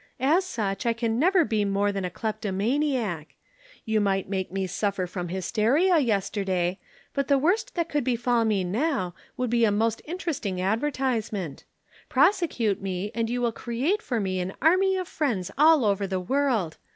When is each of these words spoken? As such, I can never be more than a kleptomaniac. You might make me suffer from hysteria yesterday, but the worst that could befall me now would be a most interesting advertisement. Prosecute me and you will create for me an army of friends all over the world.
As 0.19 0.45
such, 0.47 0.87
I 0.87 0.93
can 0.93 1.19
never 1.19 1.45
be 1.45 1.63
more 1.63 1.91
than 1.91 2.03
a 2.03 2.09
kleptomaniac. 2.09 3.35
You 3.85 4.01
might 4.01 4.27
make 4.27 4.51
me 4.51 4.65
suffer 4.65 5.05
from 5.05 5.27
hysteria 5.29 5.99
yesterday, 5.99 6.79
but 7.13 7.27
the 7.27 7.37
worst 7.37 7.75
that 7.75 7.87
could 7.87 8.03
befall 8.03 8.43
me 8.43 8.63
now 8.63 9.13
would 9.37 9.51
be 9.51 9.63
a 9.63 9.69
most 9.69 10.01
interesting 10.05 10.59
advertisement. 10.59 11.65
Prosecute 12.09 12.81
me 12.81 13.11
and 13.13 13.29
you 13.29 13.43
will 13.43 13.51
create 13.51 14.01
for 14.01 14.19
me 14.19 14.39
an 14.39 14.53
army 14.59 14.97
of 14.97 15.07
friends 15.07 15.51
all 15.55 15.85
over 15.85 16.07
the 16.07 16.19
world. 16.19 16.77